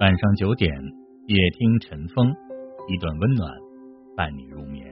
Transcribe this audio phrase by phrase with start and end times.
[0.00, 0.72] 晚上九点，
[1.26, 2.26] 夜听晨风，
[2.88, 3.52] 一段温暖
[4.16, 4.82] 伴你入眠。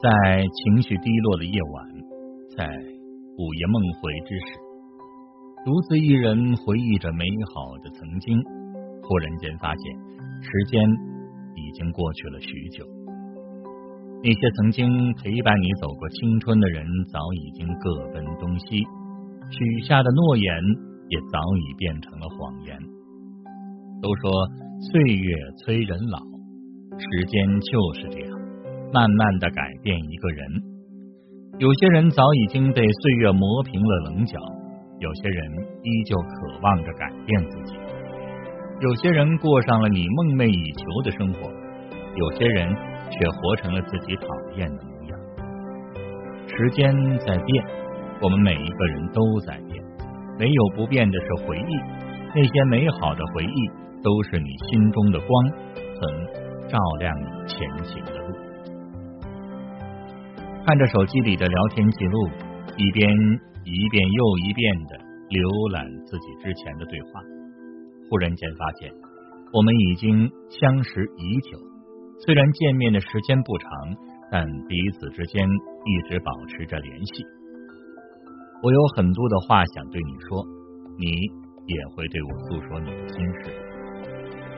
[0.00, 1.86] 在情绪低落的夜晚，
[2.56, 2.64] 在
[3.36, 4.56] 午夜梦回之时，
[5.66, 8.34] 独自一人回忆着美好的曾经，
[9.02, 9.84] 忽然间发现
[10.40, 10.80] 时间
[11.56, 12.86] 已经过去了许久。
[14.24, 18.78] 那些曾经陪伴你走过青春的人，早已经各奔东西，
[19.50, 20.89] 许下的诺言。
[21.10, 22.78] 也早已变成了谎言。
[24.00, 24.30] 都说
[24.90, 26.18] 岁月催人老，
[26.96, 28.38] 时间就是这样，
[28.94, 30.62] 慢慢的改变一个人。
[31.58, 34.38] 有些人早已经被岁月磨平了棱角，
[35.00, 37.74] 有些人依旧渴望着改变自己。
[38.80, 41.50] 有些人过上了你梦寐以求的生活，
[42.16, 42.74] 有些人
[43.10, 45.18] 却活成了自己讨厌的模样。
[46.46, 47.64] 时间在变，
[48.22, 49.60] 我们每一个人都在。
[50.40, 51.76] 没有不变的是回忆，
[52.34, 53.68] 那些美好的回忆
[54.02, 56.00] 都是你心中的光，曾
[56.66, 58.34] 照亮你前行的路。
[60.64, 62.28] 看着手机里的聊天记录，
[62.78, 63.06] 一边
[63.64, 64.96] 一遍又一遍的
[65.28, 67.20] 浏览自己之前的对话，
[68.08, 68.90] 忽然间发现，
[69.52, 71.58] 我们已经相识已久。
[72.24, 73.70] 虽然见面的时间不长，
[74.32, 77.24] 但彼此之间一直保持着联系。
[78.62, 80.44] 我有很多的话想对你说，
[80.98, 81.06] 你
[81.64, 83.50] 也会对我诉说你的心事。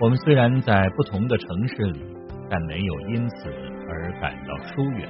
[0.00, 2.00] 我们虽然在不同的城市里，
[2.48, 3.48] 但没有因此
[3.88, 5.08] 而感到疏远。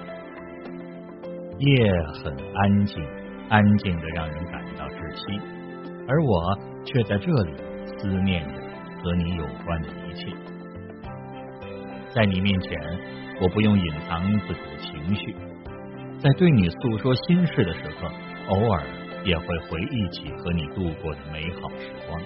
[1.59, 3.05] 夜很安静，
[3.51, 5.39] 安静的让人感到窒息，
[6.09, 7.53] 而我却在这里
[7.99, 8.55] 思念着
[9.03, 10.35] 和你有关的一切。
[12.15, 12.71] 在你面前，
[13.43, 15.37] 我不用隐藏自己的情绪，
[16.19, 18.11] 在对你诉说心事的时刻。
[18.49, 18.83] 偶尔
[19.25, 22.21] 也会回忆起和你度过的美好时光。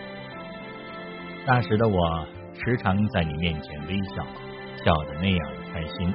[1.46, 4.24] 那时的我时常在你面前微笑，
[4.84, 6.12] 笑得那样的开心，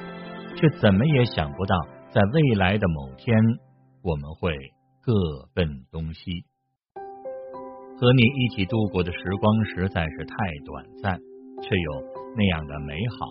[0.55, 1.75] 却怎么也想不到，
[2.09, 3.35] 在未来的某天，
[4.01, 4.55] 我们会
[5.01, 5.13] 各
[5.53, 6.45] 奔东西。
[7.99, 11.19] 和你一起度过的时光实在是太短暂，
[11.61, 11.91] 却又
[12.37, 13.27] 那样的美好，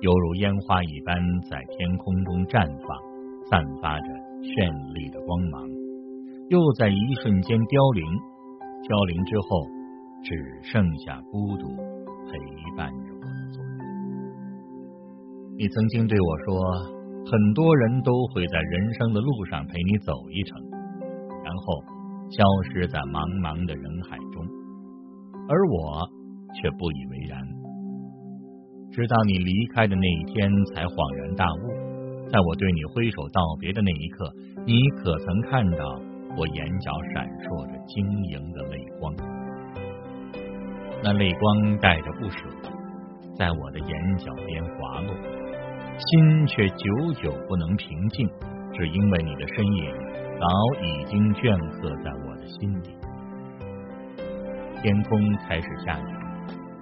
[0.00, 1.16] 犹如烟花一般
[1.50, 4.06] 在天空中绽放，散发着
[4.42, 5.73] 绚丽的光芒。
[6.50, 8.04] 又在一瞬间凋零，
[8.86, 9.66] 凋零之后，
[10.22, 11.68] 只剩下孤独
[12.28, 12.36] 陪
[12.76, 13.80] 伴着我的昨日。
[15.56, 16.60] 你曾经对我说，
[17.24, 20.60] 很多人都会在人生的路上陪你走一程，
[21.42, 21.82] 然后
[22.28, 24.44] 消失在茫茫的人海中，
[25.48, 26.06] 而我
[26.60, 27.40] 却不以为然。
[28.92, 34.30] 直到你离开的那一天，才恍然大悟，在我对你挥手道别的那一刻，
[34.66, 36.13] 你可曾看到？
[36.36, 39.14] 我眼角闪烁着晶莹的泪光，
[41.00, 42.48] 那泪光带着不舍，
[43.38, 45.14] 在我的眼角边滑落，
[45.96, 48.28] 心却久久不能平静，
[48.72, 49.94] 只因为你的身影
[50.40, 50.46] 早
[50.82, 52.98] 已经镌刻在我的心里。
[54.82, 56.10] 天空开始下雨，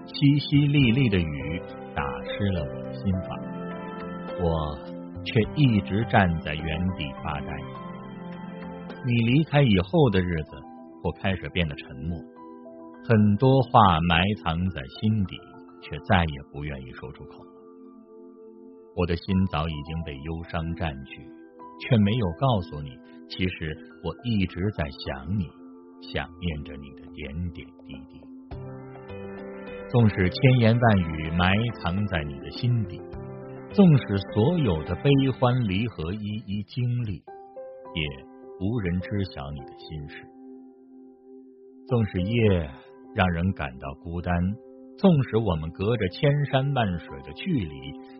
[0.07, 0.17] 淅
[0.49, 1.61] 淅沥沥的雨
[1.95, 3.37] 打湿了我的心房，
[4.41, 4.49] 我
[5.23, 7.53] 却一直站在原地发呆。
[9.05, 10.57] 你离开以后的日子，
[11.03, 12.17] 我开始变得沉默，
[13.05, 15.37] 很多话埋藏在心底，
[15.83, 17.45] 却再也不愿意说出口。
[18.95, 21.21] 我的心早已经被忧伤占据，
[21.81, 22.91] 却没有告诉你，
[23.29, 25.49] 其实我一直在想你，
[26.12, 28.21] 想念着你的点点滴滴。
[29.91, 33.01] 纵使千言万语埋藏在你的心底，
[33.73, 35.11] 纵使所有的悲
[35.41, 37.15] 欢离合一一经历，
[37.95, 38.31] 也。
[38.62, 40.25] 无人知晓你的心事，
[41.89, 42.71] 纵使夜
[43.12, 44.33] 让人感到孤单，
[44.97, 47.75] 纵使我们隔着千山万水的距离，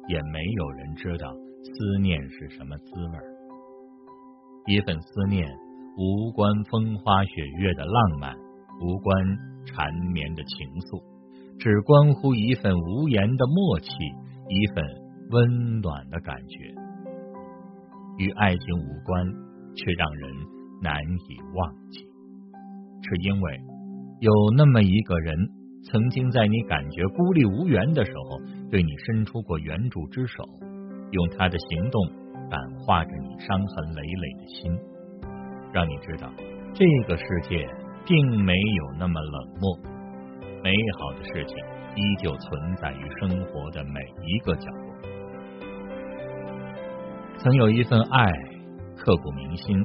[0.09, 3.19] 也没有人知道思念是什么滋味。
[4.67, 5.49] 一份思念，
[5.97, 8.35] 无关风花雪月的浪漫，
[8.81, 9.25] 无关
[9.65, 11.05] 缠绵的情愫，
[11.61, 13.89] 只关乎一份无言的默契，
[14.49, 14.85] 一份
[15.31, 16.75] 温暖的感觉，
[18.19, 19.52] 与爱情无关。
[19.75, 20.31] 却让人
[20.83, 22.05] 难以忘记，
[23.03, 23.61] 是因为
[24.21, 25.37] 有那么一个人，
[25.85, 28.41] 曾经在你感觉孤立无援的时候，
[28.71, 30.45] 对你伸出过援助之手，
[31.11, 32.07] 用他的行动
[32.51, 34.73] 感化着你伤痕累累的心，
[35.73, 36.31] 让你知道
[36.75, 37.67] 这个世界
[38.05, 39.79] 并没有那么冷漠，
[40.63, 41.57] 美好的事情
[41.97, 44.93] 依旧存在于生活的每一个角落。
[47.39, 48.52] 曾有一份爱。
[49.05, 49.85] 刻骨铭心。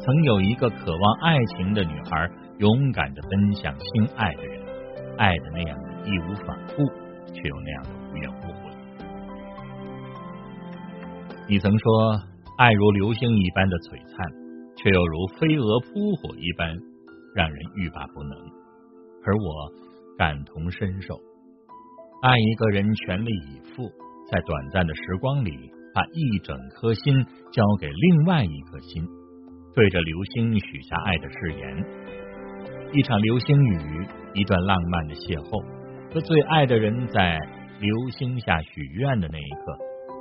[0.00, 4.64] 曾有一个渴望爱情的女孩，勇敢的奔向心爱的人。
[5.18, 6.86] 爱的那样的义无反顾，
[7.34, 8.70] 却又那样的无怨无悔。
[11.48, 12.20] 你曾说，
[12.56, 14.16] 爱如流星一般的璀璨，
[14.76, 16.76] 却又如飞蛾扑火一般，
[17.34, 18.38] 让人欲罢不能。
[19.24, 19.72] 而我
[20.16, 21.14] 感同身受，
[22.22, 23.88] 爱一个人全力以赴，
[24.30, 29.02] 在短暂的时光里，把一整颗心交给另外一颗心，
[29.74, 31.84] 对着流星许下爱的誓言。
[32.92, 35.64] 一场流星雨，一段浪漫的邂逅，
[36.12, 37.40] 和最爱的人在
[37.80, 39.72] 流星下许愿的那一刻，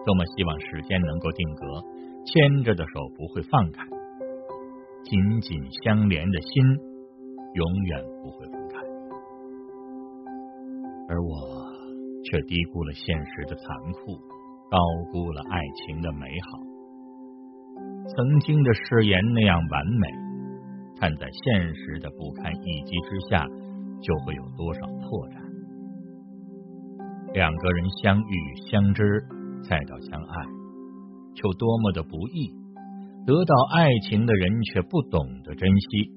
[0.05, 1.67] 多么希望时间能够定格，
[2.23, 3.83] 牵着的手不会放开，
[5.03, 6.63] 紧紧相连的心
[7.53, 8.79] 永远不会分开。
[11.09, 11.67] 而我
[12.23, 14.15] 却低估了现实的残酷，
[14.69, 14.77] 高
[15.11, 16.59] 估了爱情的美好。
[18.07, 20.07] 曾经的誓言那样完美。
[20.97, 23.45] 看在现实的不堪一击之下，
[24.01, 25.35] 就会有多少破绽？
[27.33, 29.21] 两个人相遇相知，
[29.67, 30.45] 再到相爱，
[31.35, 32.49] 就多么的不易。
[33.25, 36.09] 得到爱情的人却不懂得珍惜，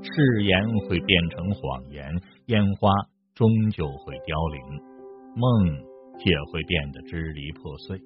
[0.00, 2.10] 誓言会变成谎言，
[2.46, 2.88] 烟花
[3.34, 4.62] 终究会凋零，
[5.36, 5.76] 梦
[6.24, 7.98] 也会变得支离破碎。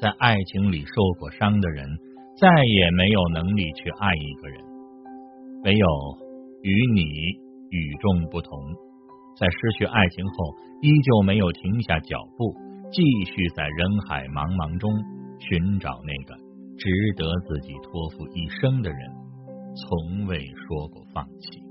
[0.00, 1.88] 在爱情里受过伤的人。
[2.40, 4.64] 再也没有能力去爱一个人，
[5.64, 5.86] 唯有
[6.62, 7.02] 与你
[7.68, 8.56] 与众不同，
[9.36, 12.54] 在失去爱情后，依旧没有停下脚步，
[12.92, 14.88] 继续在人海茫茫中
[15.40, 16.36] 寻找那个
[16.78, 19.00] 值得自己托付一生的人，
[19.74, 21.67] 从未说过放弃。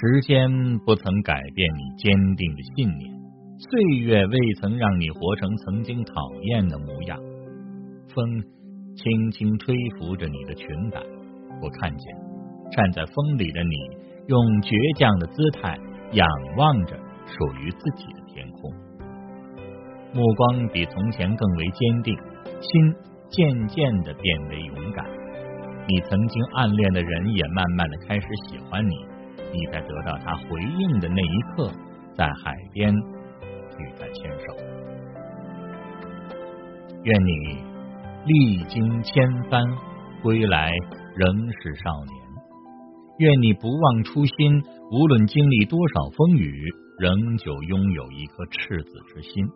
[0.00, 0.48] 时间
[0.86, 3.12] 不曾改变你坚定的信念。
[3.58, 6.12] 岁月未曾让你活成曾经讨
[6.42, 7.18] 厌的模样，
[8.08, 8.42] 风
[8.96, 10.98] 轻轻吹拂着你的裙摆，
[11.60, 12.16] 我看见
[12.72, 13.76] 站在风里的你，
[14.28, 15.78] 用倔强的姿态
[16.12, 16.96] 仰望着
[17.26, 18.72] 属于自己的天空，
[20.14, 22.16] 目光比从前更为坚定，
[22.58, 22.94] 心
[23.28, 25.04] 渐渐的变为勇敢。
[25.86, 28.94] 你曾经暗恋的人也慢慢的开始喜欢你，
[29.52, 31.70] 你在得到他回应的那一刻，
[32.16, 32.94] 在海边。
[33.78, 34.54] 与他牵手，
[37.02, 37.64] 愿你
[38.26, 39.64] 历经千帆
[40.22, 40.70] 归来
[41.16, 42.14] 仍是少年。
[43.18, 49.48] 愿你不忘初心，无论经历多少风雨，仍旧拥有一颗赤子之心。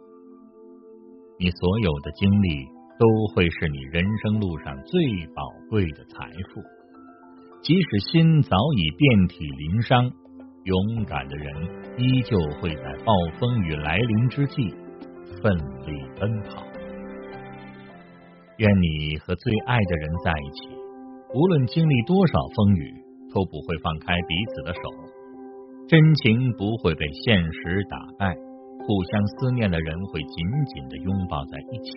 [1.39, 2.65] 你所有的经历
[2.99, 6.63] 都会是你人生路上最宝贵的财富。
[7.63, 10.11] 即使心早已遍体鳞伤。
[10.65, 11.55] 勇敢的人
[11.97, 14.75] 依旧会在暴风雨来临之际
[15.41, 15.57] 奋
[15.87, 16.61] 力奔跑。
[18.57, 20.77] 愿你和最爱的人在一起，
[21.35, 22.93] 无论经历多少风雨，
[23.33, 24.81] 都不会放开彼此的手。
[25.87, 30.37] 真情不会被现实打败，互相思念的人会紧
[30.75, 31.93] 紧的拥抱在一起。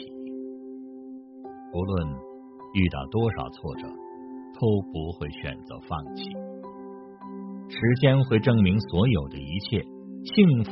[1.73, 2.07] 无论
[2.75, 3.87] 遇到多少挫折，
[4.59, 6.23] 都不会选择放弃。
[7.69, 10.71] 时间会证明所有的一切，幸福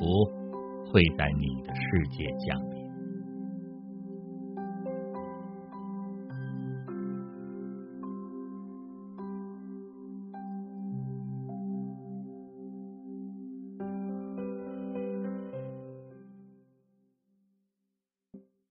[0.91, 2.76] 会在你的世界降临。